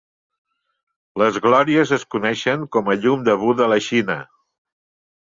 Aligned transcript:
Les 1.23 1.35
glòries 1.43 1.91
es 1.97 2.05
coneixen 2.15 2.63
com 2.75 2.89
a 2.93 2.95
Llum 3.03 3.27
de 3.27 3.35
Buda 3.43 3.65
a 3.67 3.69
la 3.75 3.77
Xina. 3.89 4.17